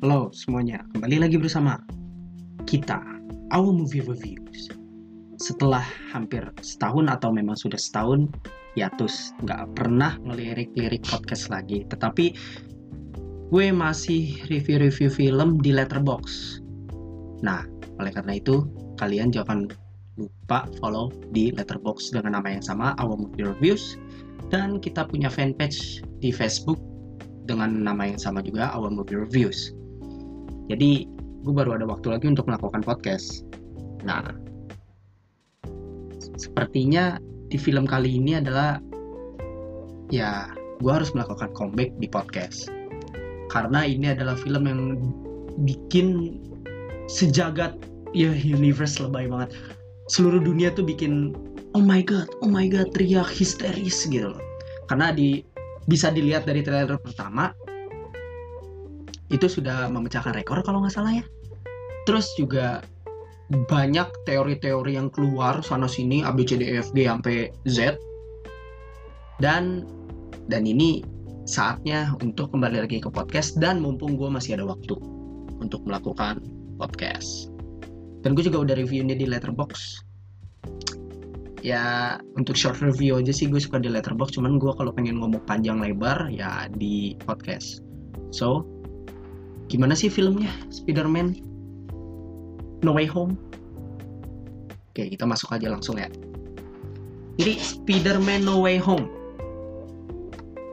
Halo 0.00 0.32
semuanya, 0.32 0.80
kembali 0.96 1.20
lagi 1.20 1.36
bersama 1.36 1.76
kita, 2.64 3.04
Our 3.52 3.68
Movie 3.68 4.00
Reviews. 4.00 4.72
Setelah 5.36 5.84
hampir 6.08 6.40
setahun 6.64 7.04
atau 7.04 7.28
memang 7.28 7.52
sudah 7.52 7.76
setahun, 7.76 8.32
ya 8.80 8.88
terus 8.96 9.36
nggak 9.44 9.76
pernah 9.76 10.16
ngelirik-lirik 10.24 11.04
podcast 11.04 11.52
lagi. 11.52 11.84
Tetapi 11.84 12.32
gue 13.52 13.66
masih 13.76 14.40
review-review 14.48 15.12
film 15.12 15.60
di 15.60 15.76
Letterbox. 15.76 16.56
Nah, 17.44 17.68
oleh 18.00 18.16
karena 18.16 18.40
itu, 18.40 18.64
kalian 18.96 19.28
jangan 19.28 19.68
lupa 20.16 20.64
follow 20.80 21.12
di 21.36 21.52
Letterbox 21.52 22.08
dengan 22.08 22.40
nama 22.40 22.56
yang 22.56 22.64
sama, 22.64 22.96
Our 22.96 23.20
Movie 23.20 23.44
Reviews. 23.44 24.00
Dan 24.48 24.80
kita 24.80 25.04
punya 25.04 25.28
fanpage 25.28 26.00
di 26.24 26.32
Facebook 26.32 26.80
dengan 27.44 27.84
nama 27.84 28.08
yang 28.08 28.16
sama 28.16 28.40
juga, 28.40 28.72
Our 28.72 28.88
Movie 28.88 29.28
Reviews. 29.28 29.76
Jadi, 30.70 31.02
gue 31.42 31.50
baru 31.50 31.74
ada 31.74 31.86
waktu 31.90 32.14
lagi 32.14 32.30
untuk 32.30 32.46
melakukan 32.46 32.86
podcast. 32.86 33.42
Nah, 34.06 34.22
sepertinya 36.38 37.18
di 37.50 37.58
film 37.58 37.84
kali 37.90 38.16
ini 38.16 38.38
adalah 38.38 38.78
ya 40.14 40.46
gue 40.78 40.92
harus 40.92 41.10
melakukan 41.10 41.50
comeback 41.58 41.90
di 41.98 42.06
podcast. 42.06 42.70
Karena 43.50 43.82
ini 43.82 44.14
adalah 44.14 44.38
film 44.38 44.70
yang 44.70 44.82
bikin 45.66 46.38
sejagat 47.10 47.74
ya 48.14 48.30
universe 48.30 49.02
lebay 49.02 49.26
banget. 49.26 49.50
Seluruh 50.06 50.38
dunia 50.38 50.70
tuh 50.70 50.86
bikin 50.86 51.34
oh 51.74 51.82
my 51.82 52.02
god 52.02 52.30
oh 52.46 52.50
my 52.50 52.70
god 52.70 52.88
teriak 52.94 53.26
histeris 53.26 54.06
gitu 54.06 54.30
loh. 54.30 54.42
Karena 54.86 55.10
di 55.10 55.42
bisa 55.90 56.14
dilihat 56.14 56.46
dari 56.46 56.62
trailer 56.62 56.98
pertama 57.02 57.50
itu 59.30 59.46
sudah 59.46 59.86
memecahkan 59.88 60.34
rekor 60.34 60.60
kalau 60.66 60.82
nggak 60.82 60.94
salah 60.94 61.22
ya. 61.22 61.24
Terus 62.04 62.26
juga 62.34 62.82
banyak 63.50 64.06
teori-teori 64.30 64.94
yang 64.94 65.10
keluar 65.10 65.58
sana 65.62 65.90
sini 65.90 66.22
A 66.22 66.30
B 66.30 66.46
C 66.46 66.58
D 66.58 66.66
E 66.66 66.82
F 66.82 66.90
G 66.94 67.06
sampai 67.06 67.50
Z. 67.66 67.98
Dan 69.42 69.86
dan 70.50 70.66
ini 70.66 71.02
saatnya 71.46 72.14
untuk 72.22 72.54
kembali 72.54 72.86
lagi 72.86 73.02
ke 73.02 73.10
podcast 73.10 73.58
dan 73.58 73.82
mumpung 73.82 74.14
gue 74.14 74.30
masih 74.30 74.58
ada 74.58 74.66
waktu 74.66 74.98
untuk 75.58 75.82
melakukan 75.86 76.42
podcast. 76.78 77.50
Dan 78.20 78.36
gue 78.36 78.44
juga 78.46 78.62
udah 78.62 78.74
reviewnya 78.76 79.16
di 79.16 79.26
Letterbox 79.26 80.04
ya 81.60 82.16
untuk 82.40 82.56
short 82.56 82.80
review 82.80 83.20
aja 83.20 83.36
sih 83.36 83.44
gue 83.44 83.60
suka 83.60 83.76
di 83.76 83.92
Letterbox 83.92 84.32
cuman 84.32 84.56
gue 84.56 84.72
kalau 84.80 84.96
pengen 84.96 85.20
ngomong 85.20 85.44
panjang 85.44 85.80
lebar 85.80 86.28
ya 86.32 86.68
di 86.72 87.16
podcast. 87.24 87.84
So 88.32 88.79
gimana 89.70 89.94
sih 89.94 90.10
filmnya 90.10 90.50
Spider-Man 90.74 91.38
No 92.82 92.98
Way 92.98 93.06
Home. 93.14 93.38
Oke, 94.90 95.06
kita 95.14 95.22
masuk 95.22 95.54
aja 95.54 95.70
langsung 95.70 95.94
ya. 95.94 96.10
Jadi 97.38 97.54
Spider-Man 97.56 98.42
No 98.42 98.58
Way 98.66 98.82
Home. 98.82 99.06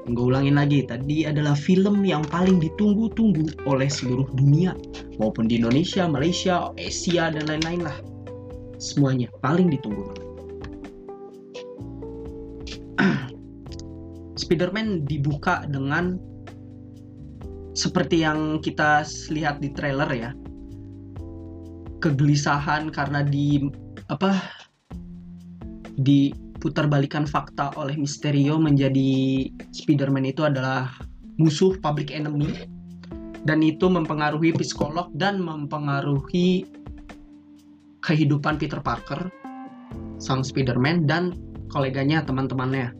Gue 0.07 0.31
ulangin 0.31 0.55
lagi, 0.55 0.87
tadi 0.87 1.27
adalah 1.27 1.51
film 1.51 2.07
yang 2.07 2.23
paling 2.31 2.63
ditunggu-tunggu 2.63 3.67
oleh 3.67 3.91
seluruh 3.91 4.25
dunia. 4.39 4.71
Maupun 5.19 5.51
di 5.51 5.59
Indonesia, 5.59 6.07
Malaysia, 6.07 6.71
Asia, 6.79 7.27
dan 7.27 7.43
lain-lain 7.45 7.83
lah. 7.83 7.97
Semuanya 8.79 9.27
paling 9.43 9.73
ditunggu 9.73 10.05
Spider-Man 14.41 15.09
dibuka 15.09 15.65
dengan 15.67 16.21
seperti 17.77 18.25
yang 18.25 18.57
kita 18.57 19.05
lihat 19.29 19.61
di 19.61 19.69
trailer 19.69 20.09
ya. 20.09 20.31
Kegelisahan 22.01 22.89
karena 22.89 23.21
di 23.21 23.61
apa 24.09 24.33
diputarbalikan 26.01 27.29
fakta 27.29 27.77
oleh 27.77 27.93
Misterio 27.93 28.57
menjadi 28.57 29.45
Spider-Man 29.69 30.25
itu 30.25 30.41
adalah 30.41 30.89
musuh 31.37 31.77
public 31.77 32.09
enemy. 32.09 32.49
Dan 33.45 33.63
itu 33.63 33.87
mempengaruhi 33.87 34.51
psikolog 34.57 35.07
dan 35.15 35.39
mempengaruhi 35.39 36.67
kehidupan 38.03 38.59
Peter 38.59 38.81
Parker 38.83 39.31
sang 40.19 40.43
Spider-Man 40.43 41.07
dan 41.07 41.31
koleganya 41.71 42.25
teman-temannya. 42.25 42.91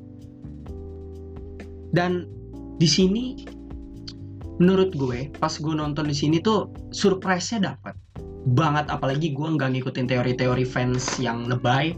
Dan 1.91 2.29
di 2.79 2.87
sini 2.87 3.56
menurut 4.57 4.93
gue 4.97 5.29
pas 5.37 5.53
gue 5.53 5.73
nonton 5.73 6.09
di 6.09 6.15
sini 6.17 6.41
tuh 6.41 6.73
surprise-nya 6.89 7.73
dapat 7.73 7.93
banget. 8.53 8.87
Apalagi 8.89 9.33
gue 9.35 9.47
nggak 9.47 9.77
ngikutin 9.77 10.07
teori-teori 10.09 10.65
fans 10.65 11.17
yang 11.21 11.45
lebay. 11.45 11.93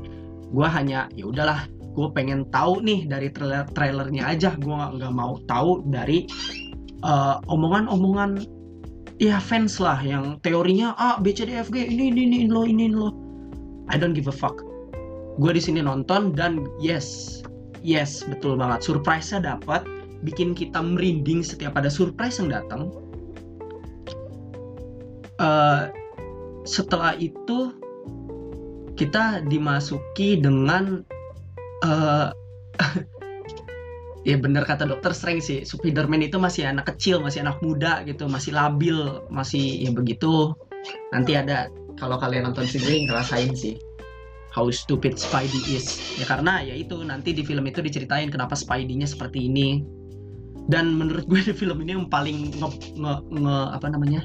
Gue 0.50 0.68
hanya 0.68 1.08
ya 1.14 1.30
udahlah 1.30 1.70
gue 1.94 2.08
pengen 2.16 2.48
tahu 2.50 2.82
nih 2.82 3.06
dari 3.06 3.30
trailer 3.30 3.68
trailernya 3.72 4.24
aja. 4.26 4.56
Gue 4.58 4.74
nggak 4.74 5.14
mau 5.14 5.38
tahu 5.46 5.86
dari 5.88 6.26
uh, 7.06 7.38
omongan-omongan 7.48 8.44
ya 9.20 9.36
fans 9.36 9.84
lah 9.84 10.00
yang 10.00 10.40
teorinya 10.42 10.96
ah 10.96 11.20
B 11.20 11.36
C 11.36 11.44
D 11.44 11.52
F 11.60 11.68
G 11.70 11.86
ini 11.86 12.08
ini 12.10 12.24
ini 12.24 12.40
lo 12.48 12.64
ini 12.64 12.88
lo. 12.88 13.12
I 13.92 14.00
don't 14.00 14.16
give 14.16 14.32
a 14.32 14.36
fuck. 14.36 14.64
Gue 15.40 15.52
di 15.56 15.62
sini 15.64 15.84
nonton 15.84 16.36
dan 16.36 16.68
yes 16.80 17.40
yes 17.84 18.24
betul 18.28 18.56
banget. 18.56 18.84
Surprise-nya 18.84 19.56
dapat 19.56 19.86
bikin 20.26 20.52
kita 20.52 20.84
merinding 20.84 21.40
setiap 21.46 21.80
ada 21.80 21.88
surprise 21.88 22.40
yang 22.44 22.52
datang 22.52 22.92
uh, 25.40 25.90
setelah 26.68 27.16
itu 27.18 27.74
kita 29.00 29.42
dimasuki 29.48 30.36
dengan 30.36 31.02
uh, 31.88 32.30
ya 34.30 34.36
bener 34.36 34.68
kata 34.68 34.84
dokter 34.86 35.16
Strange 35.16 35.44
sih. 35.44 35.60
Spiderman 35.64 36.20
itu 36.20 36.36
masih 36.36 36.68
anak 36.68 36.92
kecil 36.96 37.24
masih 37.24 37.48
anak 37.48 37.64
muda 37.64 38.04
gitu 38.04 38.28
masih 38.28 38.52
labil 38.52 39.24
masih 39.32 39.88
ya 39.88 39.92
begitu. 39.96 40.52
Nanti 41.16 41.40
ada 41.40 41.72
kalau 41.96 42.20
kalian 42.20 42.52
nonton 42.52 42.68
sini 42.68 43.08
ngerasain 43.08 43.56
sih 43.56 43.80
how 44.52 44.68
stupid 44.68 45.16
Spidey 45.16 45.64
is. 45.72 46.20
Ya 46.20 46.28
karena 46.28 46.60
ya 46.60 46.76
itu 46.76 47.00
nanti 47.08 47.32
di 47.32 47.48
film 47.48 47.64
itu 47.72 47.80
diceritain 47.80 48.28
kenapa 48.28 48.60
Spidey-nya 48.60 49.08
seperti 49.08 49.48
ini 49.48 49.99
dan 50.70 50.94
menurut 50.94 51.26
gue 51.26 51.42
di 51.42 51.54
film 51.62 51.82
ini 51.82 51.98
yang 51.98 52.08
paling 52.08 52.54
nge, 52.56 52.96
nge, 52.96 53.14
nge 53.34 53.58
apa 53.74 53.88
namanya? 53.90 54.22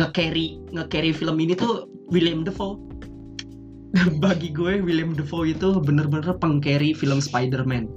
Nge-carry 0.00 0.56
nge-carry 0.72 1.12
film 1.12 1.36
ini 1.36 1.52
tuh 1.52 1.84
William 2.08 2.42
Defoe 2.42 2.80
bagi 4.24 4.48
gue 4.48 4.80
William 4.80 5.12
Defoe 5.12 5.52
itu 5.52 5.76
bener-bener 5.76 6.32
pengcarry 6.40 6.96
film 6.96 7.20
Spider-Man. 7.20 7.92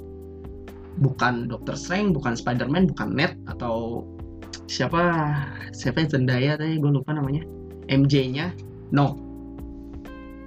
Bukan 0.99 1.47
Doctor 1.47 1.75
Strange 1.79 2.15
bukan 2.15 2.35
Spider-Man 2.35 2.91
bukan 2.91 3.15
Ned 3.15 3.39
atau 3.47 4.03
siapa? 4.67 4.99
Siapa 5.71 6.03
yang 6.03 6.11
Zendaya 6.11 6.51
tadi? 6.59 6.75
Gue 6.79 6.91
lupa 6.91 7.15
namanya. 7.15 7.47
MJ-nya 7.87 8.51
no. 8.91 9.15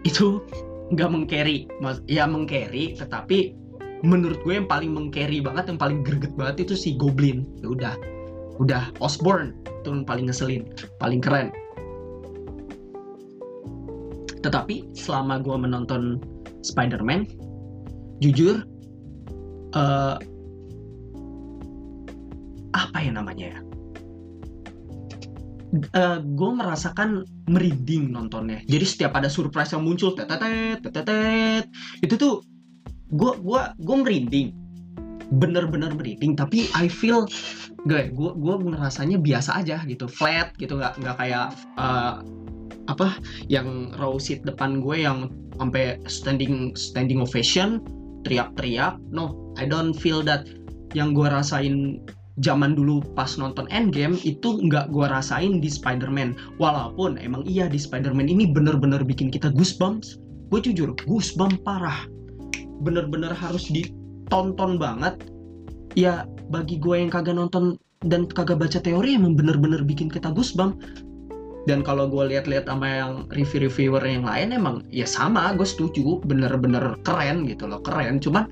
Itu 0.05 0.45
nggak 0.93 1.09
mengcarry. 1.09 1.65
Ya 2.09 2.29
mengcarry 2.29 2.97
tetapi 2.97 3.57
menurut 4.07 4.39
gue 4.47 4.55
yang 4.55 4.69
paling 4.71 4.95
mengcarry 4.95 5.43
banget 5.43 5.75
yang 5.75 5.79
paling 5.81 6.01
greget 6.07 6.33
banget 6.39 6.69
itu 6.69 6.75
si 6.79 6.95
Goblin. 6.95 7.47
Ya 7.63 7.69
udah 7.73 7.95
udah 8.59 8.83
Osborn 8.99 9.55
itu 9.67 9.89
yang 9.91 10.07
paling 10.07 10.27
ngeselin 10.31 10.67
paling 10.99 11.23
keren. 11.23 11.51
Tetapi 14.43 14.95
selama 14.95 15.43
gue 15.43 15.57
menonton 15.59 16.23
Spider-Man 16.63 17.27
jujur 18.23 18.63
uh, 19.75 20.19
apa 22.75 22.99
ya 23.03 23.11
namanya 23.15 23.59
ya? 23.59 23.61
Uh, 25.93 26.25
gue 26.25 26.51
merasakan 26.55 27.29
merinding 27.45 28.09
nontonnya. 28.09 28.65
Jadi 28.65 28.85
setiap 28.89 29.13
ada 29.21 29.29
surprise 29.29 29.75
yang 29.77 29.85
muncul 29.85 30.17
tetetet 30.17 30.81
tetetet 30.81 31.69
itu 32.01 32.15
tuh 32.17 32.41
gue 33.13 33.33
gua 33.41 33.73
gue 33.81 33.97
merinding. 33.97 34.49
Bener-bener 35.29 35.93
merinding 35.93 36.37
tapi 36.37 36.73
I 36.73 36.89
feel 36.89 37.29
gue 37.85 38.13
gue 38.13 38.31
gue 38.37 38.55
ngerasanya 38.61 39.21
biasa 39.21 39.61
aja 39.65 39.85
gitu. 39.89 40.09
Flat 40.09 40.53
gitu 40.61 40.77
nggak 40.77 41.01
nggak 41.01 41.17
kayak 41.17 41.53
uh, 41.81 42.21
apa 42.89 43.21
yang 43.53 43.93
row 44.01 44.17
seat 44.17 44.45
depan 44.45 44.81
gue 44.81 45.05
yang 45.05 45.29
sampai 45.61 46.01
standing 46.09 46.73
standing 46.77 47.21
ovation 47.21 47.81
teriak-teriak. 48.25 48.97
No 49.13 49.53
I 49.57 49.69
don't 49.69 49.97
feel 49.97 50.21
that. 50.25 50.49
Yang 50.97 51.21
gue 51.21 51.29
rasain 51.29 51.77
zaman 52.41 52.73
dulu 52.73 53.05
pas 53.13 53.29
nonton 53.37 53.69
Endgame 53.69 54.17
itu 54.25 54.57
nggak 54.57 54.89
gue 54.89 55.05
rasain 55.05 55.61
di 55.61 55.69
Spider-Man. 55.69 56.33
Walaupun 56.57 57.21
emang 57.21 57.45
iya 57.45 57.69
di 57.69 57.77
Spider-Man 57.77 58.33
ini 58.33 58.49
bener-bener 58.49 59.05
bikin 59.05 59.29
kita 59.29 59.53
goosebumps. 59.53 60.17
Gue 60.49 60.65
jujur 60.65 60.97
goosebumps 61.05 61.61
parah 61.61 62.09
bener-bener 62.83 63.35
harus 63.35 63.67
ditonton 63.71 64.79
banget 64.79 65.19
ya 65.99 66.25
bagi 66.49 66.79
gue 66.79 66.95
yang 66.95 67.11
kagak 67.11 67.35
nonton 67.35 67.77
dan 68.07 68.31
kagak 68.31 68.63
baca 68.63 68.79
teori 68.79 69.19
emang 69.19 69.35
bener-bener 69.35 69.83
bikin 69.83 70.07
kita 70.07 70.31
goosebump. 70.31 70.79
Dan 71.67 71.85
kalau 71.85 72.09
gue 72.09 72.33
lihat-lihat 72.33 72.65
sama 72.65 72.87
yang 72.89 73.13
review-reviewer 73.35 74.01
yang 74.01 74.25
lain 74.25 74.57
emang 74.57 74.77
ya 74.89 75.05
sama 75.05 75.53
gue 75.53 75.69
setuju 75.69 76.23
bener-bener 76.25 76.97
keren 77.05 77.45
gitu 77.45 77.69
loh 77.69 77.83
keren. 77.85 78.23
Cuman 78.23 78.49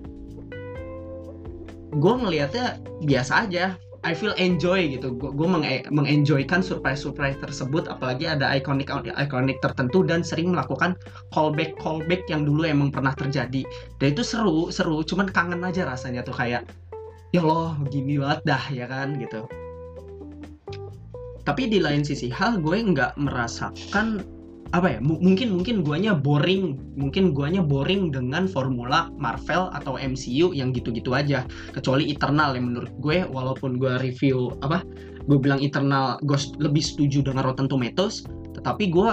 gue 1.97 2.13
ngelihatnya 2.13 2.77
biasa 3.07 3.49
aja 3.49 3.79
I 4.07 4.15
feel 4.15 4.39
enjoy 4.39 4.87
gitu. 4.95 5.19
Gue 5.19 5.49
meng 5.51 5.67
mengenjoykan 5.91 6.63
surprise 6.63 7.03
surprise 7.03 7.35
tersebut 7.43 7.91
apalagi 7.91 8.31
ada 8.31 8.55
ikonik 8.55 8.87
ikonik 9.19 9.59
tertentu 9.59 10.07
dan 10.07 10.23
sering 10.23 10.55
melakukan 10.55 10.95
callback 11.35 11.75
callback 11.83 12.23
yang 12.31 12.47
dulu 12.47 12.63
emang 12.63 12.95
pernah 12.95 13.11
terjadi. 13.19 13.67
Dan 13.99 14.07
itu 14.15 14.23
seru 14.23 14.71
seru. 14.71 15.03
Cuman 15.03 15.27
kangen 15.27 15.67
aja 15.67 15.91
rasanya 15.91 16.23
tuh 16.23 16.39
kayak 16.39 16.63
ya 17.35 17.43
loh 17.43 17.75
gini 17.91 18.23
banget 18.23 18.47
dah 18.47 18.63
ya 18.71 18.87
kan 18.87 19.19
gitu. 19.19 19.43
Tapi 21.43 21.67
di 21.67 21.83
lain 21.83 22.07
sisi 22.07 22.31
hal 22.31 22.63
gue 22.63 22.79
nggak 22.79 23.19
merasakan 23.19 24.23
apa 24.75 24.99
ya 24.99 24.99
mungkin 24.99 25.55
mungkin 25.55 25.87
guanya 25.87 26.17
boring 26.19 26.75
mungkin 26.99 27.31
guanya 27.31 27.63
boring 27.63 28.11
dengan 28.11 28.51
formula 28.51 29.13
Marvel 29.15 29.71
atau 29.71 29.95
MCU 29.95 30.51
yang 30.51 30.75
gitu-gitu 30.75 31.15
aja. 31.15 31.47
Kecuali 31.71 32.11
Eternal 32.11 32.59
yang 32.59 32.75
menurut 32.75 32.91
gue 32.99 33.23
walaupun 33.31 33.79
gue 33.79 33.95
review 34.03 34.51
apa 34.67 34.83
gue 35.27 35.39
bilang 35.39 35.63
Eternal 35.63 36.19
gue 36.27 36.39
lebih 36.59 36.83
setuju 36.83 37.23
dengan 37.23 37.47
Rotten 37.47 37.71
Tomatoes 37.71 38.27
tetapi 38.59 38.91
gue 38.91 39.11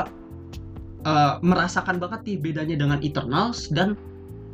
uh, 1.05 1.33
merasakan 1.43 2.01
banget 2.01 2.25
nih 2.25 2.37
bedanya 2.39 2.75
dengan 2.79 2.99
Eternals 3.05 3.69
dan 3.69 3.93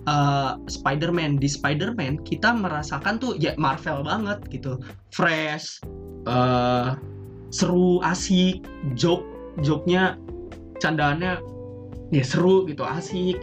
uh, 0.10 0.58
Spider-Man. 0.68 1.40
Di 1.40 1.48
Spider-Man 1.48 2.26
kita 2.26 2.52
merasakan 2.54 3.22
tuh 3.22 3.38
ya 3.38 3.56
Marvel 3.56 4.04
banget 4.04 4.42
gitu. 4.52 4.82
Fresh 5.14 5.80
uh, 6.28 6.98
seru 7.50 8.02
asik 8.06 8.62
joke 8.94 9.26
joke-nya 9.66 10.16
candaannya 10.82 11.40
ya 12.10 12.24
seru 12.26 12.66
gitu 12.66 12.82
asik. 12.84 13.40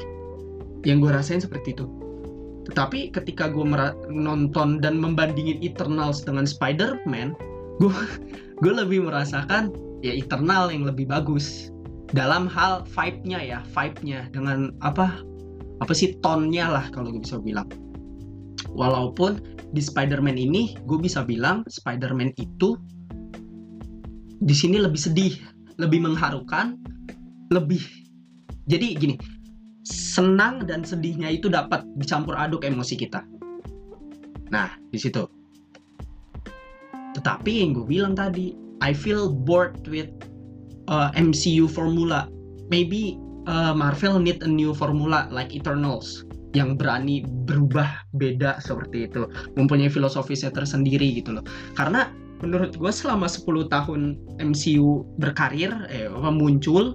Yang 0.86 0.96
gue 1.02 1.10
rasain 1.10 1.42
seperti 1.42 1.74
itu. 1.74 1.86
Tetapi 2.66 3.14
ketika 3.14 3.50
gue 3.50 3.62
nonton 4.10 4.82
dan 4.82 4.98
membandingin 4.98 5.62
Eternals 5.62 6.26
dengan 6.26 6.46
Spider-Man 6.46 7.34
gue 7.78 7.92
gue 8.62 8.72
lebih 8.72 9.06
merasakan 9.06 9.70
ya 10.02 10.12
Eternal 10.16 10.70
yang 10.72 10.86
lebih 10.86 11.06
bagus. 11.06 11.70
Dalam 12.14 12.46
hal 12.46 12.86
vibe-nya 12.86 13.42
ya 13.42 13.58
vibe-nya 13.74 14.30
dengan 14.30 14.70
apa 14.78 15.10
apa 15.82 15.92
sih 15.92 16.14
tonnya 16.22 16.70
lah 16.70 16.86
kalau 16.94 17.10
gue 17.14 17.22
bisa 17.22 17.38
bilang. 17.42 17.66
Walaupun 18.76 19.42
di 19.74 19.82
Spider-Man 19.82 20.38
ini 20.38 20.78
gue 20.86 20.98
bisa 21.00 21.26
bilang 21.26 21.66
Spider-Man 21.66 22.34
itu 22.38 22.78
di 24.36 24.54
sini 24.54 24.78
lebih 24.78 25.00
sedih 25.00 25.34
lebih 25.80 26.04
mengharukan 26.04 26.76
lebih. 27.50 27.82
Jadi 28.66 28.98
gini 28.98 29.16
senang 29.87 30.66
dan 30.66 30.82
sedihnya 30.82 31.31
itu 31.31 31.46
dapat 31.46 31.87
dicampur 31.94 32.34
aduk 32.34 32.66
emosi 32.66 32.98
kita. 32.98 33.22
Nah 34.50 34.75
di 34.90 34.98
situ. 34.98 35.22
Tetapi 37.14 37.62
yang 37.62 37.70
gue 37.78 37.87
bilang 37.87 38.19
tadi 38.19 38.52
I 38.82 38.93
feel 38.93 39.31
bored 39.31 39.87
with 39.87 40.10
uh, 40.90 41.14
MCU 41.14 41.70
formula. 41.70 42.26
Maybe 42.66 43.14
uh, 43.46 43.72
Marvel 43.72 44.19
need 44.19 44.42
a 44.42 44.50
new 44.50 44.75
formula 44.75 45.31
like 45.31 45.54
Eternals 45.54 46.26
yang 46.52 46.75
berani 46.75 47.22
berubah 47.46 47.87
beda 48.19 48.58
seperti 48.58 49.06
itu. 49.06 49.31
Mempunyai 49.54 49.88
filosofisnya 49.88 50.50
tersendiri 50.50 51.22
gitu 51.22 51.38
loh. 51.38 51.44
Karena 51.78 52.10
menurut 52.42 52.76
gue 52.76 52.92
selama 52.92 53.31
10 53.31 53.72
tahun 53.72 54.00
MCU 54.42 55.06
berkarir 55.16 55.72
eh 55.88 56.10
muncul 56.12 56.92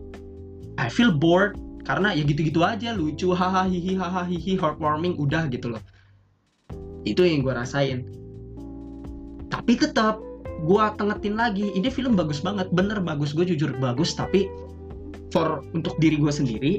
I 0.82 0.90
feel 0.90 1.14
bored 1.14 1.62
karena 1.86 2.10
ya 2.18 2.26
gitu-gitu 2.26 2.66
aja 2.66 2.98
lucu 2.98 3.30
haha 3.38 3.70
hihi 3.70 3.94
haha 3.94 4.26
hihi 4.26 4.58
heartwarming 4.58 5.14
udah 5.22 5.46
gitu 5.54 5.78
loh. 5.78 5.82
Itu 7.06 7.22
yang 7.22 7.46
gue 7.46 7.54
rasain. 7.54 8.10
Tapi 9.54 9.78
tetap 9.78 10.18
gue 10.66 10.84
tengetin 10.98 11.38
lagi 11.38 11.70
ini 11.78 11.90
film 11.94 12.18
bagus 12.18 12.42
banget 12.42 12.70
bener 12.74 12.98
bagus 13.02 13.34
gue 13.34 13.46
jujur 13.46 13.74
bagus 13.78 14.14
tapi 14.14 14.50
for 15.34 15.66
untuk 15.74 15.98
diri 15.98 16.22
gue 16.22 16.30
sendiri 16.30 16.74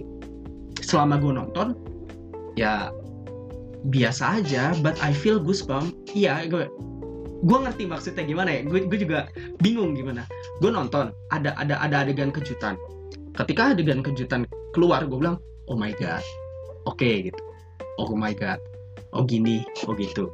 selama 0.79 1.19
gue 1.19 1.35
nonton 1.35 1.75
ya 2.55 2.95
biasa 3.91 4.43
aja 4.43 4.75
but 4.83 4.99
I 4.99 5.15
feel 5.15 5.39
goosebump. 5.39 5.95
Iya 6.11 6.51
gue 6.51 6.67
gue 7.43 7.59
ngerti 7.59 7.87
maksudnya 7.87 8.27
gimana 8.27 8.51
ya 8.51 8.67
gue 8.67 8.99
juga 8.99 9.31
bingung 9.63 9.95
gimana. 9.95 10.27
Gue 10.59 10.75
nonton 10.75 11.15
ada 11.31 11.55
ada 11.55 11.79
ada 11.79 12.03
adegan 12.03 12.35
kejutan 12.35 12.75
ketika 13.37 13.73
adegan 13.73 14.05
kejutan 14.05 14.45
keluar 14.77 15.05
gue 15.09 15.17
bilang 15.17 15.41
oh 15.69 15.77
my 15.77 15.93
god 15.97 16.21
oke 16.85 16.99
okay, 16.99 17.31
gitu. 17.31 17.43
Oh 18.01 18.13
my 18.17 18.33
god 18.33 18.61
oh 19.13 19.25
gini 19.25 19.65
oh 19.89 19.95
gitu. 19.97 20.33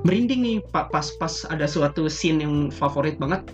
Merinding 0.00 0.40
nih 0.40 0.56
pas 0.72 1.12
pas 1.20 1.34
ada 1.52 1.68
suatu 1.68 2.08
scene 2.08 2.40
yang 2.40 2.72
favorit 2.72 3.20
banget 3.20 3.44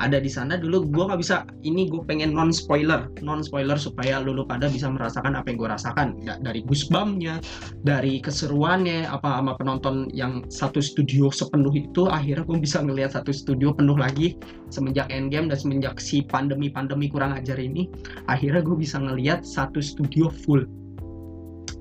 ada 0.00 0.18
di 0.18 0.30
sana. 0.30 0.56
Dulu 0.56 0.88
gue 0.88 1.04
nggak 1.06 1.20
bisa 1.20 1.44
ini 1.62 1.88
gue 1.88 2.02
pengen 2.04 2.32
non 2.32 2.50
spoiler 2.50 3.08
non 3.20 3.44
spoiler 3.44 3.76
supaya 3.76 4.20
lu, 4.20 4.44
pada 4.44 4.68
bisa 4.68 4.88
merasakan 4.90 5.38
apa 5.38 5.52
yang 5.52 5.58
gue 5.60 5.70
rasakan. 5.70 6.08
Ya, 6.24 6.34
dari 6.40 6.64
gusbamnya 6.64 7.40
dari 7.84 8.18
keseruannya 8.20 9.08
apa 9.08 9.40
sama 9.40 9.52
penonton 9.56 10.08
yang 10.12 10.44
satu 10.48 10.80
studio 10.80 11.28
sepenuh 11.28 11.72
itu 11.74 12.08
akhirnya 12.08 12.44
gue 12.44 12.58
bisa 12.60 12.80
ngelihat 12.82 13.16
satu 13.16 13.30
studio 13.32 13.72
penuh 13.72 13.96
lagi 13.96 14.36
semenjak 14.72 15.08
endgame 15.12 15.48
dan 15.48 15.58
semenjak 15.58 15.96
si 16.00 16.24
pandemi 16.24 16.68
pandemi 16.72 17.06
kurang 17.08 17.36
ajar 17.36 17.56
ini 17.60 17.88
akhirnya 18.26 18.64
gue 18.64 18.76
bisa 18.76 18.98
ngelihat 18.98 19.46
satu 19.46 19.78
studio 19.78 20.28
full. 20.44 20.64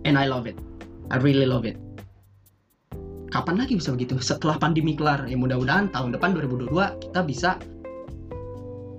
And 0.04 0.20
I 0.20 0.28
love 0.28 0.48
it. 0.48 0.60
I 1.12 1.20
really 1.20 1.48
love 1.48 1.64
it. 1.64 1.80
Kapan 3.34 3.66
lagi 3.66 3.82
bisa 3.82 3.90
begitu? 3.90 4.22
Setelah 4.22 4.62
pandemi 4.62 4.94
kelar. 4.94 5.26
Ya 5.26 5.34
mudah-mudahan 5.34 5.90
tahun 5.90 6.14
depan 6.14 6.38
2022 6.38 6.70
kita 7.10 7.20
bisa 7.26 7.50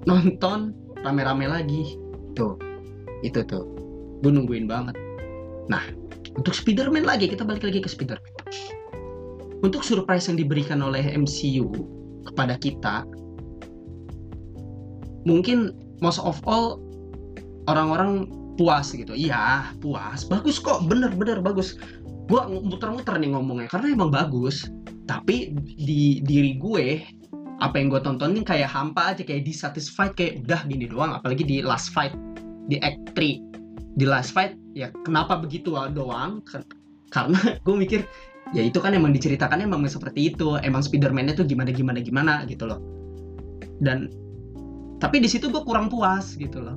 nonton 0.05 0.73
rame-rame 1.05 1.49
lagi. 1.49 1.97
Tuh 2.37 2.56
itu 3.25 3.41
tuh. 3.45 3.65
Gue 4.25 4.31
nungguin 4.33 4.69
banget. 4.69 4.97
Nah 5.69 5.85
untuk 6.35 6.56
Spider-Man 6.56 7.05
lagi 7.06 7.29
kita 7.31 7.45
balik 7.45 7.65
lagi 7.65 7.81
ke 7.81 7.89
Spider-Man. 7.89 8.35
Untuk 9.65 9.81
surprise 9.81 10.29
yang 10.29 10.37
diberikan 10.37 10.85
oleh 10.85 11.01
MCU 11.17 11.73
kepada 12.29 12.61
kita 12.61 13.08
mungkin 15.25 15.73
most 16.05 16.20
of 16.20 16.37
all 16.44 16.81
orang-orang 17.69 18.29
puas 18.61 18.93
gitu. 18.93 19.17
Iya 19.17 19.73
puas. 19.81 20.29
Bagus 20.29 20.61
kok 20.61 20.84
bener-bener 20.87 21.41
bagus. 21.41 21.81
Gue 22.29 22.41
muter-muter 22.49 23.17
nih 23.20 23.32
ngomongnya 23.32 23.69
karena 23.73 23.93
emang 23.93 24.13
bagus. 24.13 24.69
Tapi 25.05 25.53
di 25.77 26.25
diri 26.25 26.56
gue 26.56 27.05
apa 27.63 27.79
yang 27.79 27.91
gue 27.93 28.03
tontonin 28.03 28.43
kayak 28.43 28.67
hampa 28.67 29.15
aja 29.15 29.23
kayak 29.23 29.46
dissatisfied 29.46 30.15
kayak 30.19 30.43
udah 30.46 30.61
gini 30.67 30.91
doang 30.91 31.15
apalagi 31.15 31.46
di 31.46 31.63
last 31.63 31.94
fight 31.94 32.15
di 32.67 32.81
act 32.82 33.15
3 33.15 33.55
di 33.94 34.05
last 34.05 34.34
fight 34.34 34.58
ya 34.75 34.91
kenapa 35.06 35.39
begitu 35.39 35.75
doang? 35.94 36.43
Karena 37.11 37.39
gue 37.67 37.75
mikir 37.75 38.03
ya 38.53 38.63
itu 38.67 38.79
kan 38.82 38.93
emang 38.93 39.15
diceritakan 39.15 39.63
emang 39.63 39.87
seperti 39.87 40.34
itu 40.34 40.58
emang 40.61 40.82
Spiderman-nya 40.82 41.39
tuh 41.39 41.46
gimana 41.46 41.70
gimana 41.70 41.99
gimana 42.03 42.32
gitu 42.51 42.67
loh. 42.67 42.82
Dan 43.79 44.11
tapi 44.99 45.23
di 45.23 45.31
situ 45.31 45.51
gue 45.51 45.63
kurang 45.63 45.89
puas 45.89 46.34
gitu 46.34 46.58
loh. 46.58 46.77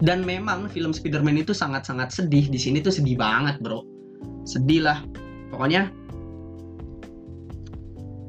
Dan 0.00 0.26
memang 0.26 0.66
film 0.72 0.90
Spiderman 0.90 1.38
itu 1.38 1.54
sangat-sangat 1.54 2.10
sedih 2.10 2.48
di 2.50 2.58
sini 2.58 2.82
tuh 2.82 2.90
sedih 2.90 3.14
banget 3.20 3.62
bro. 3.62 3.86
Sedih 4.48 4.82
lah. 4.82 4.98
Pokoknya 5.52 5.92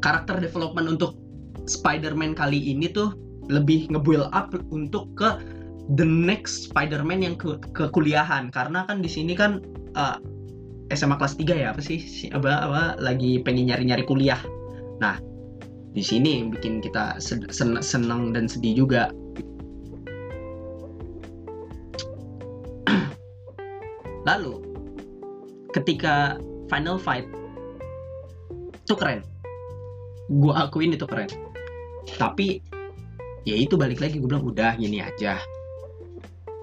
karakter 0.01 0.41
development 0.41 0.98
untuk 0.98 1.20
Spider-Man 1.71 2.35
kali 2.35 2.59
ini 2.75 2.91
tuh 2.91 3.15
lebih 3.47 3.87
nge-build 3.91 4.27
up 4.31 4.51
untuk 4.71 5.07
ke 5.15 5.39
the 5.95 6.05
next 6.05 6.71
Spider-Man 6.71 7.23
yang 7.25 7.35
ke, 7.35 7.57
kuliahan 7.91 8.47
karena 8.53 8.87
kan 8.87 9.03
di 9.03 9.09
sini 9.11 9.35
kan 9.35 9.63
uh, 9.97 10.19
eh, 10.91 10.95
SMA 10.95 11.19
kelas 11.19 11.35
3 11.39 11.63
ya 11.63 11.71
apa 11.75 11.81
sih 11.83 11.99
apa 12.31 12.47
apa 12.47 12.83
lagi 12.99 13.43
pengen 13.43 13.71
nyari-nyari 13.71 14.03
kuliah. 14.07 14.39
Nah, 15.03 15.17
di 15.91 16.03
sini 16.03 16.47
bikin 16.47 16.79
kita 16.83 17.19
sen 17.19 17.47
senang 17.81 18.31
dan 18.31 18.47
sedih 18.47 18.85
juga. 18.85 19.11
Lalu 24.29 24.63
ketika 25.75 26.37
final 26.71 26.99
fight 26.99 27.27
itu 28.87 28.95
keren. 28.95 29.23
Gua 30.31 30.63
akuin 30.67 30.95
itu 30.95 31.03
keren 31.03 31.50
tapi 32.17 32.62
ya 33.46 33.58
itu 33.58 33.74
balik 33.77 34.01
lagi 34.01 34.22
gue 34.22 34.29
bilang 34.29 34.46
udah 34.46 34.77
gini 34.77 35.01
aja. 35.01 35.41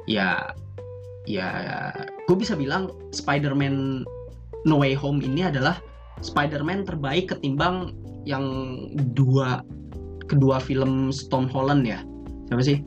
Ya 0.09 0.29
ya 1.29 1.49
gue 2.25 2.37
bisa 2.37 2.57
bilang 2.57 2.91
Spider-Man 3.13 4.05
No 4.65 4.81
Way 4.81 4.97
Home 4.97 5.21
ini 5.21 5.45
adalah 5.47 5.79
Spider-Man 6.25 6.89
terbaik 6.89 7.31
ketimbang 7.37 7.95
yang 8.27 8.45
dua 9.15 9.63
kedua 10.29 10.61
film 10.61 11.15
Tom 11.33 11.47
Holland 11.49 11.87
ya. 11.89 12.03
Siapa 12.49 12.63
sih? 12.65 12.79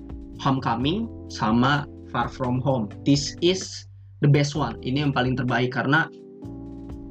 Homecoming 0.42 1.06
sama 1.30 1.86
Far 2.10 2.28
From 2.28 2.60
Home. 2.66 2.90
This 3.06 3.38
is 3.46 3.86
the 4.26 4.30
best 4.30 4.58
one. 4.58 4.78
Ini 4.82 5.10
yang 5.10 5.14
paling 5.14 5.38
terbaik 5.38 5.74
karena 5.74 6.10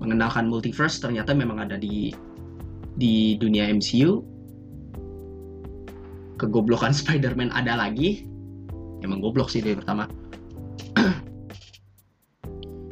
mengenalkan 0.00 0.48
multiverse 0.48 0.98
ternyata 0.98 1.36
memang 1.36 1.60
ada 1.60 1.76
di 1.76 2.10
di 2.98 3.36
dunia 3.38 3.68
MCU 3.70 4.24
kegoblokan 6.40 6.96
Spider-Man 6.96 7.52
ada 7.52 7.76
lagi 7.76 8.24
emang 9.04 9.20
goblok 9.20 9.52
sih 9.52 9.60
dari 9.64 9.76
pertama. 9.76 10.08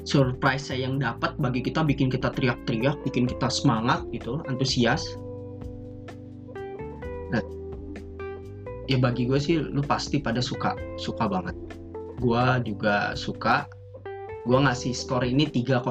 Surprise 0.09 0.73
saya 0.73 0.89
yang 0.89 0.97
dapat 0.97 1.37
bagi 1.37 1.61
kita 1.61 1.85
bikin 1.85 2.09
kita 2.09 2.33
teriak-teriak 2.33 2.97
bikin 3.05 3.29
kita 3.29 3.53
semangat 3.53 4.09
gitu 4.13 4.41
antusias. 4.49 5.05
Nah 7.29 7.45
ya 8.89 8.97
bagi 8.97 9.29
gue 9.29 9.37
sih 9.37 9.61
lu 9.61 9.85
pasti 9.85 10.17
pada 10.21 10.41
suka 10.41 10.73
suka 10.97 11.29
banget. 11.29 11.57
Gue 12.25 12.45
juga 12.65 13.13
suka. 13.13 13.69
Gue 14.49 14.65
ngasih 14.65 14.97
skor 14.97 15.29
ini 15.29 15.45
3,5 15.45 15.85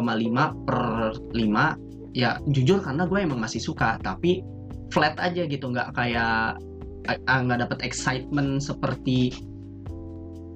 per 0.65 1.13
5 1.13 2.17
ya 2.17 2.41
jujur 2.49 2.81
karena 2.81 3.05
gue 3.05 3.19
emang 3.21 3.37
masih 3.37 3.61
suka 3.61 4.01
tapi 4.01 4.41
flat 4.89 5.13
aja 5.21 5.45
gitu 5.45 5.69
nggak 5.69 5.93
kayak 5.93 6.57
nggak 7.27 7.59
dapat 7.67 7.79
excitement 7.87 8.59
seperti 8.59 9.31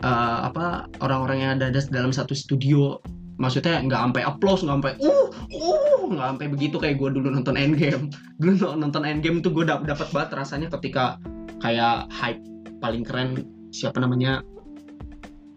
uh, 0.04 0.50
apa 0.50 0.90
orang-orang 1.02 1.38
yang 1.42 1.52
ada 1.58 1.72
dalam 1.90 2.12
satu 2.12 2.36
studio. 2.36 3.00
Maksudnya 3.42 3.82
nggak 3.82 4.02
sampai 4.12 4.22
applause 4.22 4.62
nggak 4.62 4.76
sampai 4.78 4.94
uh 5.02 5.28
uh 5.34 6.02
nggak 6.14 6.28
sampai 6.36 6.48
begitu 6.52 6.76
kayak 6.78 7.02
gue 7.02 7.10
dulu 7.10 7.34
nonton 7.34 7.58
Endgame. 7.58 8.14
Dulu 8.42 8.78
nonton 8.78 9.02
Endgame 9.02 9.42
tuh 9.42 9.50
gue 9.54 9.66
dap 9.66 9.82
dapat 9.88 10.10
banget 10.14 10.30
rasanya 10.38 10.68
ketika 10.78 11.18
kayak 11.62 12.06
hype 12.14 12.42
paling 12.82 13.02
keren 13.02 13.46
siapa 13.74 13.98
namanya 14.02 14.46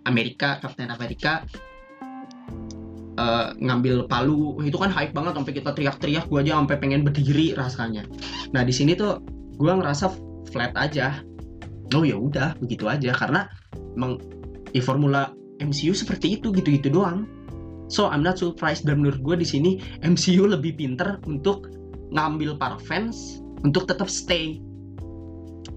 Amerika 0.04 0.60
Captain 0.60 0.88
Amerika 0.88 1.44
uh, 3.20 3.52
ngambil 3.60 4.08
palu. 4.08 4.56
Itu 4.64 4.80
kan 4.80 4.88
hype 4.88 5.12
banget 5.12 5.36
sampai 5.36 5.52
kita 5.52 5.70
teriak-teriak 5.76 6.24
gue 6.30 6.40
aja 6.40 6.56
sampai 6.56 6.76
pengen 6.80 7.04
berdiri 7.04 7.52
rasanya. 7.52 8.08
Nah 8.56 8.62
di 8.64 8.72
sini 8.72 8.96
tuh 8.96 9.20
gue 9.60 9.72
ngerasa 9.72 10.23
flat 10.54 10.70
aja. 10.78 11.18
Oh 11.90 12.06
ya 12.06 12.14
udah 12.14 12.54
begitu 12.62 12.86
aja. 12.86 13.10
Karena 13.10 13.50
emang 13.98 14.22
ya 14.70 14.80
formula 14.80 15.34
MCU 15.58 15.90
seperti 15.90 16.38
itu 16.38 16.54
gitu-gitu 16.54 16.94
doang. 16.94 17.26
So 17.90 18.06
I'm 18.06 18.22
not 18.22 18.38
surprised 18.38 18.86
dan 18.86 19.02
menurut 19.02 19.20
gue 19.20 19.36
di 19.42 19.46
sini 19.46 19.70
MCU 20.06 20.46
lebih 20.46 20.78
pinter 20.78 21.18
untuk 21.26 21.68
ngambil 22.14 22.56
para 22.56 22.78
fans 22.78 23.42
untuk 23.66 23.90
tetap 23.90 24.06
stay 24.06 24.62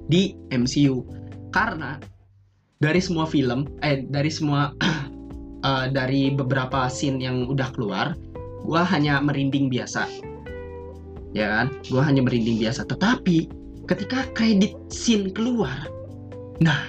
di 0.07 0.37
MCU 0.53 1.03
karena 1.51 1.99
dari 2.79 3.01
semua 3.01 3.27
film 3.27 3.67
eh 3.83 4.05
dari 4.07 4.31
semua 4.31 4.71
uh, 5.65 5.87
dari 5.97 6.31
beberapa 6.31 6.87
scene 6.87 7.19
yang 7.19 7.49
udah 7.49 7.73
keluar 7.75 8.15
gue 8.67 8.81
hanya 8.83 9.23
merinding 9.23 9.71
biasa. 9.71 10.03
Ya 11.31 11.47
kan? 11.59 11.67
Gue 11.87 12.03
hanya 12.03 12.19
merinding 12.19 12.59
biasa. 12.59 12.83
Tetapi 12.83 13.47
ketika 13.87 14.27
kredit 14.35 14.75
scene 14.91 15.31
keluar 15.31 15.87
nah 16.59 16.85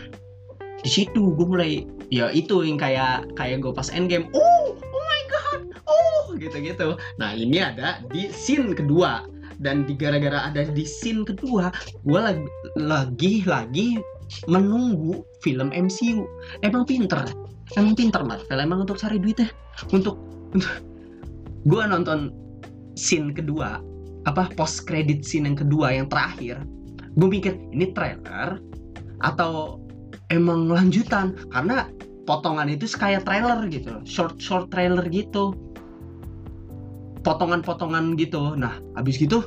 di 0.82 0.90
situ 0.90 1.34
gue 1.34 1.46
mulai 1.46 1.72
ya 2.12 2.30
itu 2.30 2.62
yang 2.62 2.78
kayak 2.78 3.26
kayak 3.34 3.62
gue 3.62 3.72
pas 3.74 3.90
endgame 3.90 4.30
oh 4.34 4.58
gitu-gitu. 6.38 6.94
Nah 7.18 7.34
ini 7.34 7.58
ada 7.60 8.00
di 8.14 8.30
scene 8.30 8.72
kedua 8.72 9.26
dan 9.58 9.84
di 9.84 9.98
gara-gara 9.98 10.48
ada 10.48 10.62
di 10.70 10.86
scene 10.86 11.26
kedua, 11.26 11.74
gue 12.06 12.20
lagi 12.20 12.46
lagi 12.78 13.42
lagi 13.44 13.98
menunggu 14.46 15.26
film 15.42 15.74
MCU. 15.74 16.24
Emang 16.62 16.86
pinter, 16.86 17.26
emang 17.74 17.98
pinter 17.98 18.22
Marvel 18.22 18.62
emang 18.62 18.86
untuk 18.86 18.96
cari 19.02 19.18
duit 19.18 19.42
ya. 19.42 19.50
Untuk, 19.90 20.16
untuk 20.54 20.72
gue 21.66 21.82
nonton 21.82 22.30
scene 22.94 23.34
kedua, 23.34 23.82
apa 24.30 24.46
post 24.54 24.86
credit 24.86 25.26
scene 25.26 25.50
yang 25.50 25.58
kedua 25.58 25.90
yang 25.90 26.06
terakhir, 26.06 26.62
gue 27.18 27.28
mikir 27.28 27.58
ini 27.74 27.90
trailer 27.92 28.62
atau 29.26 29.82
emang 30.30 30.70
lanjutan? 30.70 31.34
Karena 31.50 31.90
potongan 32.24 32.70
itu 32.70 32.86
kayak 32.94 33.26
trailer 33.26 33.66
gitu, 33.68 33.98
short 34.06 34.38
short 34.38 34.70
trailer 34.70 35.02
gitu. 35.10 35.52
Potongan-potongan 37.26 38.14
gitu. 38.14 38.54
Nah 38.54 38.78
abis 38.94 39.18
gitu 39.18 39.42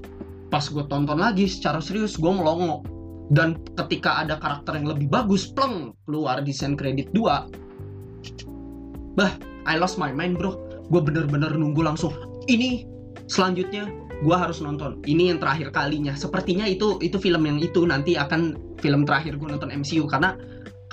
pas 0.51 0.67
gue 0.67 0.83
tonton 0.91 1.15
lagi 1.15 1.47
secara 1.47 1.79
serius 1.79 2.19
gue 2.19 2.27
melongo 2.27 2.83
dan 3.31 3.55
ketika 3.79 4.19
ada 4.19 4.35
karakter 4.35 4.75
yang 4.75 4.91
lebih 4.91 5.07
bagus 5.07 5.47
pleng 5.55 5.95
keluar 6.03 6.43
di 6.43 6.51
scene 6.51 6.75
kredit 6.75 7.07
2 7.15 9.15
bah 9.15 9.31
I 9.63 9.79
lost 9.79 9.95
my 10.01 10.11
mind 10.11 10.41
bro. 10.41 10.57
Gue 10.91 10.99
bener-bener 10.99 11.55
nunggu 11.55 11.87
langsung 11.87 12.11
ini 12.51 12.83
selanjutnya 13.31 13.87
gue 14.21 14.35
harus 14.37 14.61
nonton. 14.61 15.01
Ini 15.09 15.33
yang 15.33 15.39
terakhir 15.41 15.73
kalinya. 15.73 16.13
Sepertinya 16.13 16.69
itu 16.69 17.01
itu 17.01 17.17
film 17.17 17.43
yang 17.49 17.57
itu 17.57 17.81
nanti 17.83 18.15
akan 18.15 18.57
film 18.79 19.03
terakhir 19.03 19.41
gue 19.41 19.47
nonton 19.49 19.73
MCU 19.73 20.05
karena 20.05 20.37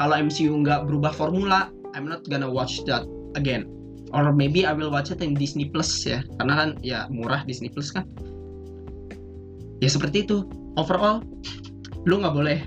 kalau 0.00 0.16
MCU 0.16 0.52
nggak 0.64 0.88
berubah 0.88 1.12
formula 1.12 1.68
I'm 1.92 2.08
not 2.08 2.24
gonna 2.28 2.48
watch 2.48 2.84
that 2.88 3.04
again. 3.36 3.68
Or 4.16 4.32
maybe 4.32 4.64
I 4.64 4.72
will 4.72 4.88
watch 4.88 5.12
it 5.12 5.20
in 5.20 5.36
Disney 5.36 5.68
Plus 5.68 6.08
ya. 6.08 6.24
Karena 6.40 6.54
kan 6.56 6.68
ya 6.80 7.04
murah 7.12 7.44
Disney 7.44 7.68
Plus 7.68 7.92
kan. 7.92 8.08
Ya 9.84 9.92
seperti 9.92 10.24
itu. 10.24 10.48
Overall 10.80 11.20
lu 12.08 12.24
nggak 12.24 12.32
boleh 12.32 12.58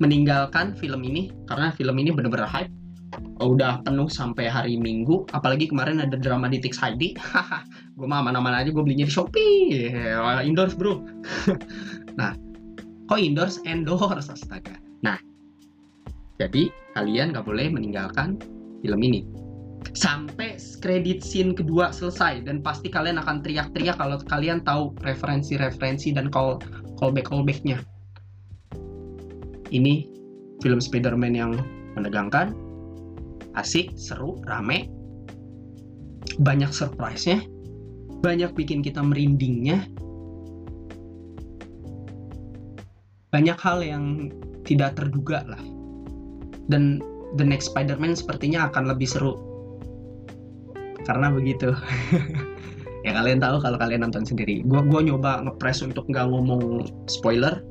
meninggalkan 0.00 0.72
film 0.80 1.04
ini. 1.04 1.28
Karena 1.44 1.68
film 1.76 2.00
ini 2.00 2.08
bener-bener 2.08 2.48
hype 2.48 2.72
udah 3.38 3.86
penuh 3.86 4.10
sampai 4.10 4.50
hari 4.50 4.74
Minggu 4.74 5.22
apalagi 5.30 5.70
kemarin 5.70 6.02
ada 6.02 6.18
drama 6.18 6.50
di 6.50 6.58
Tix 6.58 6.82
ID 6.82 7.14
gue 7.98 8.06
mah 8.06 8.22
aman-aman 8.22 8.54
aja 8.54 8.70
gue 8.70 8.82
belinya 8.82 9.06
di 9.06 9.14
Shopee. 9.14 9.94
Indoors 10.42 10.74
bro. 10.74 11.02
Nah 12.18 12.34
kok 13.06 13.20
indoors 13.22 13.62
endorse 13.62 14.26
astaga. 14.26 14.74
Nah 15.06 15.18
jadi 16.38 16.70
kalian 16.98 17.34
gak 17.34 17.46
boleh 17.46 17.70
meninggalkan 17.70 18.42
film 18.82 19.00
ini. 19.02 19.22
Sampai 19.94 20.58
kredit 20.82 21.22
scene 21.22 21.54
kedua 21.54 21.94
selesai 21.94 22.42
dan 22.42 22.58
pasti 22.58 22.90
kalian 22.90 23.22
akan 23.22 23.46
teriak-teriak 23.46 24.02
kalau 24.02 24.18
kalian 24.26 24.62
tahu 24.66 24.90
referensi-referensi 25.06 26.10
dan 26.10 26.26
call 26.30 26.58
callback 26.98 27.30
callbacknya. 27.30 27.78
Ini 29.70 30.10
film 30.58 30.82
Spider-Man 30.82 31.34
yang 31.38 31.54
menegangkan 31.94 32.67
asik 33.58 33.94
seru 33.98 34.38
rame. 34.46 34.86
Banyak 36.38 36.70
surprise-nya. 36.70 37.42
Banyak 38.22 38.54
bikin 38.54 38.82
kita 38.82 39.02
merindingnya. 39.02 39.82
Banyak 43.34 43.58
hal 43.60 43.82
yang 43.84 44.32
tidak 44.64 44.96
terduga 44.96 45.44
lah. 45.44 45.62
Dan 46.70 47.02
the 47.36 47.44
next 47.44 47.74
Spider-Man 47.74 48.14
sepertinya 48.16 48.70
akan 48.70 48.94
lebih 48.94 49.08
seru. 49.10 49.34
Karena 51.04 51.28
begitu. 51.34 51.74
Ya 53.06 53.14
kalian 53.14 53.38
tahu 53.38 53.62
kalau 53.62 53.78
kalian 53.78 54.04
nonton 54.04 54.26
sendiri. 54.26 54.60
Gue 54.66 54.82
gua 54.84 55.00
nyoba 55.00 55.40
ngepres 55.46 55.80
untuk 55.86 56.04
nggak 56.10 56.28
ngomong 56.28 56.84
spoiler 57.06 57.62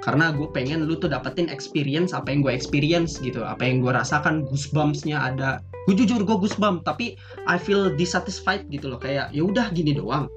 karena 0.00 0.32
gue 0.32 0.48
pengen 0.48 0.88
lu 0.88 0.96
tuh 0.96 1.12
dapetin 1.12 1.52
experience 1.52 2.16
apa 2.16 2.32
yang 2.32 2.40
gue 2.40 2.52
experience 2.52 3.20
gitu. 3.20 3.44
Apa 3.44 3.68
yang 3.68 3.84
gue 3.84 3.92
rasakan 3.92 4.48
goosebumpsnya 4.48 5.16
ada. 5.20 5.60
Gue 5.84 5.92
jujur 5.96 6.24
gue 6.24 6.36
goosebump 6.40 6.88
tapi 6.88 7.20
I 7.44 7.60
feel 7.60 7.92
dissatisfied 7.92 8.64
gitu 8.72 8.88
loh. 8.88 9.00
Kayak 9.00 9.28
ya 9.36 9.44
udah 9.44 9.68
gini 9.76 9.92
doang. 9.92 10.32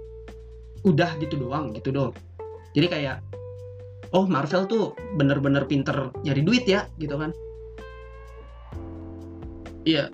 Udah 0.84 1.16
gitu 1.24 1.40
doang 1.40 1.72
gitu 1.80 1.96
doang. 1.96 2.12
Jadi 2.76 2.88
kayak 2.92 3.24
oh 4.12 4.28
Marvel 4.28 4.68
tuh 4.68 4.84
bener-bener 5.16 5.64
pinter 5.64 6.12
nyari 6.28 6.44
duit 6.44 6.68
ya 6.68 6.84
gitu 7.00 7.16
kan. 7.16 7.32
Iya 9.88 10.12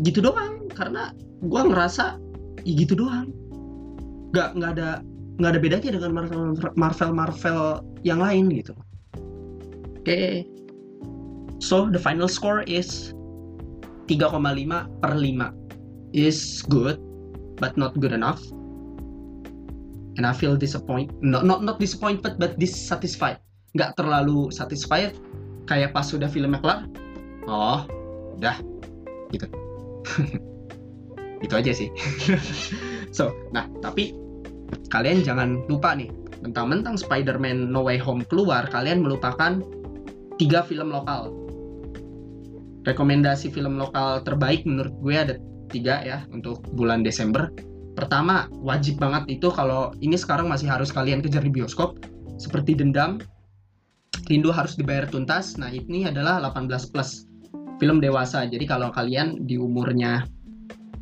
gitu 0.00 0.24
doang. 0.24 0.72
Karena 0.72 1.12
gue 1.44 1.60
ngerasa 1.68 2.16
ya 2.64 2.72
gitu 2.80 2.96
doang. 2.96 3.28
Nggak 4.32 4.56
nggak 4.56 4.72
ada 4.80 4.88
nggak 5.36 5.50
ada 5.52 5.60
bedanya 5.60 5.90
dengan 6.00 6.12
Marvel 6.16 6.56
Marvel 6.80 7.10
Marvel 7.12 7.60
yang 8.02 8.20
lain 8.20 8.48
gitu. 8.52 8.72
Oke. 10.00 10.04
Okay. 10.04 10.34
so 11.60 11.86
the 11.86 12.00
final 12.00 12.26
score 12.26 12.64
is 12.64 13.12
3,5 14.08 14.40
per 14.98 15.12
5 15.14 15.54
is 16.16 16.64
good 16.66 16.98
but 17.60 17.76
not 17.76 17.94
good 18.00 18.10
enough. 18.10 18.42
And 20.18 20.26
I 20.26 20.34
feel 20.34 20.56
disappointed 20.58 21.14
not 21.22 21.46
not 21.46 21.62
not 21.62 21.78
disappointed 21.78 22.40
but 22.40 22.58
dissatisfied. 22.58 23.38
Nggak 23.78 23.94
terlalu 23.94 24.50
satisfied 24.50 25.14
kayak 25.70 25.94
pas 25.94 26.10
sudah 26.10 26.26
filmnya 26.26 26.58
kelar. 26.58 26.90
Oh 27.46 27.86
udah. 28.40 28.58
Gitu. 29.30 29.46
Itu 31.44 31.54
aja 31.54 31.70
sih. 31.70 31.92
So 33.10 33.34
nah 33.50 33.66
tapi 33.82 34.14
kalian 34.94 35.26
jangan 35.26 35.66
lupa 35.66 35.98
nih 35.98 36.10
mentang-mentang 36.40 36.96
Spider-Man 36.96 37.68
No 37.68 37.84
Way 37.86 38.00
Home 38.04 38.24
keluar, 38.28 38.68
kalian 38.68 39.04
melupakan 39.04 39.60
tiga 40.40 40.64
film 40.64 40.92
lokal. 40.92 41.32
Rekomendasi 42.88 43.52
film 43.52 43.76
lokal 43.76 44.24
terbaik 44.24 44.64
menurut 44.64 44.94
gue 45.04 45.14
ada 45.14 45.34
tiga 45.68 46.00
ya 46.00 46.24
untuk 46.32 46.64
bulan 46.72 47.04
Desember. 47.04 47.52
Pertama, 47.92 48.48
wajib 48.64 48.96
banget 48.96 49.40
itu 49.40 49.52
kalau 49.52 49.92
ini 50.00 50.16
sekarang 50.16 50.48
masih 50.48 50.70
harus 50.70 50.88
kalian 50.88 51.20
kejar 51.20 51.44
di 51.44 51.52
bioskop, 51.52 52.00
seperti 52.40 52.72
Dendam, 52.72 53.20
Rindu 54.30 54.54
harus 54.54 54.78
dibayar 54.78 55.10
tuntas. 55.10 55.58
Nah, 55.58 55.68
ini 55.68 56.06
adalah 56.06 56.38
18 56.40 56.92
plus 56.94 57.26
film 57.82 57.98
dewasa. 57.98 58.46
Jadi 58.46 58.64
kalau 58.64 58.94
kalian 58.94 59.44
di 59.44 59.58
umurnya 59.58 60.24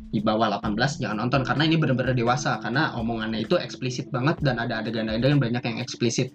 di 0.09 0.19
bawah 0.21 0.57
18 0.57 1.01
jangan 1.01 1.17
nonton. 1.25 1.45
Karena 1.45 1.63
ini 1.69 1.77
benar-benar 1.77 2.17
dewasa. 2.17 2.57
Karena 2.61 2.93
omongannya 2.97 3.45
itu 3.45 3.55
eksplisit 3.57 4.09
banget 4.09 4.41
dan 4.41 4.57
ada 4.57 4.81
adegan-adegan 4.81 5.37
banyak 5.37 5.61
yang 5.61 5.77
eksplisit. 5.77 6.33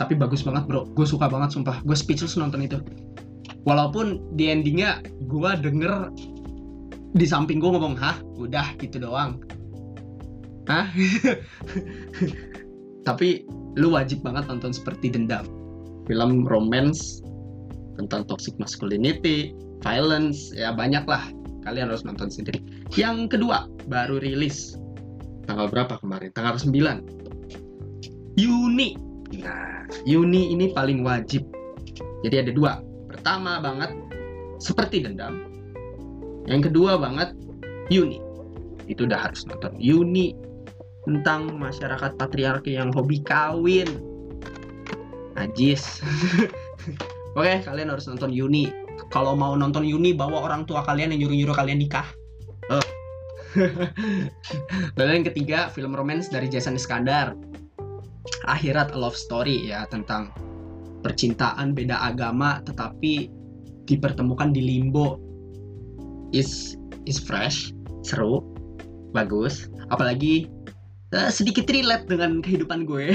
Tapi 0.00 0.16
bagus 0.16 0.40
banget 0.42 0.64
bro. 0.64 0.88
Gue 0.96 1.04
suka 1.04 1.28
banget 1.28 1.52
sumpah. 1.52 1.84
Gue 1.84 1.96
speechless 1.96 2.40
nonton 2.40 2.64
itu. 2.64 2.80
Walaupun 3.68 4.34
di 4.34 4.50
endingnya 4.50 5.04
gue 5.28 5.50
denger 5.60 6.10
di 7.12 7.26
samping 7.28 7.60
gue 7.60 7.70
ngomong 7.70 7.94
hah? 8.00 8.16
Udah 8.40 8.74
gitu 8.80 8.98
doang. 8.98 9.38
Hah? 10.66 10.88
Tapi 13.06 13.44
lu 13.76 13.92
wajib 13.92 14.24
banget 14.24 14.48
nonton 14.48 14.72
seperti 14.72 15.12
dendam. 15.12 15.44
Film 16.08 16.48
romance 16.48 17.20
tentang 18.00 18.24
toxic 18.24 18.56
masculinity 18.56 19.52
violence 19.84 20.54
ya 20.56 20.72
banyak 20.72 21.04
lah 21.04 21.22
kalian 21.62 21.90
harus 21.90 22.04
nonton 22.06 22.28
sendiri. 22.28 22.60
Yang 22.94 23.38
kedua 23.38 23.70
baru 23.86 24.18
rilis. 24.18 24.76
Tanggal 25.46 25.70
berapa 25.70 25.98
kemarin? 25.98 26.30
Tanggal 26.34 26.54
9 26.58 28.38
Juni 28.38 28.94
nah 29.32 29.72
Juni 30.04 30.52
ini 30.52 30.72
paling 30.72 31.04
wajib. 31.04 31.44
Jadi 32.24 32.36
ada 32.48 32.52
dua. 32.52 32.72
Pertama 33.08 33.60
banget 33.60 33.92
seperti 34.60 35.04
dendam. 35.04 35.44
Yang 36.48 36.72
kedua 36.72 37.00
banget 37.00 37.36
Juni 37.92 38.20
itu 38.88 39.04
udah 39.04 39.28
harus 39.28 39.44
nonton. 39.48 39.76
Juni 39.80 40.36
tentang 41.04 41.54
masyarakat 41.58 42.16
patriarki 42.16 42.76
yang 42.76 42.92
hobi 42.94 43.20
kawin. 43.24 43.88
Najis. 45.36 46.00
Oke 47.38 47.64
kalian 47.64 47.88
harus 47.92 48.08
nonton 48.08 48.32
Juni 48.32 48.68
kalau 49.12 49.36
mau 49.36 49.52
nonton 49.52 49.84
Yuni 49.84 50.16
bawa 50.16 50.48
orang 50.48 50.64
tua 50.64 50.80
kalian 50.82 51.12
yang 51.12 51.28
nyuruh-nyuruh 51.28 51.54
kalian 51.54 51.78
nikah. 51.78 52.08
Oh. 52.72 52.80
Lalu 54.96 55.10
yang 55.12 55.26
ketiga 55.28 55.68
film 55.68 55.92
romance 55.92 56.32
dari 56.32 56.48
Jason 56.48 56.80
Iskandar. 56.80 57.36
Akhirat 58.48 58.96
a 58.96 58.98
Love 58.98 59.18
Story 59.18 59.68
ya 59.68 59.84
tentang 59.92 60.32
percintaan 61.04 61.76
beda 61.76 62.00
agama 62.00 62.64
tetapi 62.64 63.28
dipertemukan 63.84 64.56
di 64.56 64.62
limbo. 64.64 65.20
Is 66.32 66.80
is 67.04 67.20
fresh, 67.20 67.76
seru, 68.00 68.40
bagus. 69.12 69.68
Apalagi 69.92 70.48
uh, 71.12 71.28
sedikit 71.28 71.68
relate 71.68 72.08
dengan 72.08 72.40
kehidupan 72.40 72.88
gue. 72.88 73.12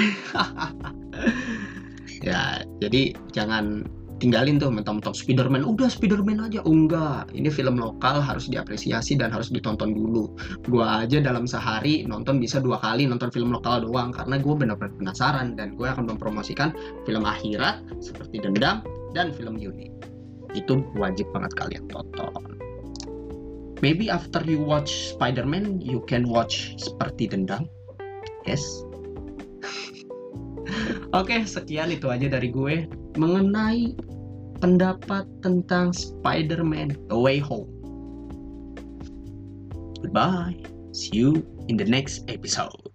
ya, 2.30 2.62
jadi 2.78 3.18
jangan 3.34 3.90
tinggalin 4.18 4.58
tuh 4.58 4.74
mentang-mentang 4.74 5.14
Spiderman. 5.14 5.62
Udah 5.66 5.90
Spiderman 5.90 6.42
aja. 6.42 6.62
Oh, 6.66 6.74
enggak. 6.74 7.30
Ini 7.34 7.50
film 7.54 7.78
lokal 7.78 8.22
harus 8.22 8.50
diapresiasi 8.50 9.18
dan 9.18 9.30
harus 9.30 9.50
ditonton 9.54 9.94
dulu. 9.94 10.34
Gua 10.70 11.06
aja 11.06 11.22
dalam 11.22 11.46
sehari 11.46 12.06
nonton 12.06 12.42
bisa 12.42 12.58
dua 12.62 12.82
kali 12.82 13.06
nonton 13.06 13.30
film 13.30 13.54
lokal 13.54 13.86
doang 13.86 14.10
karena 14.14 14.42
gue 14.42 14.54
benar-benar 14.54 14.94
penasaran 14.98 15.54
dan 15.56 15.78
gue 15.78 15.88
akan 15.88 16.10
mempromosikan 16.10 16.74
film 17.06 17.24
akhirat 17.24 17.82
seperti 18.02 18.42
dendam 18.42 18.82
dan 19.14 19.34
film 19.34 19.58
Yuni. 19.58 19.94
Itu 20.58 20.82
wajib 20.98 21.30
banget 21.32 21.54
kalian 21.58 21.86
tonton. 21.90 22.58
Maybe 23.86 24.10
after 24.10 24.42
you 24.42 24.58
watch 24.58 25.14
Spiderman 25.14 25.78
you 25.78 26.02
can 26.10 26.26
watch 26.26 26.74
seperti 26.82 27.30
dendam. 27.30 27.70
Yes. 28.50 28.64
Oke, 31.20 31.46
sekian 31.46 31.94
itu 31.94 32.10
aja 32.10 32.28
dari 32.28 32.50
gue 32.50 32.90
mengenai 33.18 33.98
pendapat 34.62 35.26
tentang 35.42 35.94
Spider-Man 35.94 37.10
The 37.10 37.18
Way 37.18 37.42
Home. 37.42 37.70
Goodbye. 40.02 40.58
See 40.94 41.14
you 41.14 41.46
in 41.68 41.78
the 41.78 41.86
next 41.86 42.26
episode. 42.30 42.94